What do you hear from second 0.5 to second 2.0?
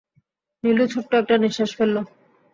নীলু ছোট্ট একটা নিঃশ্বাস ফেলল।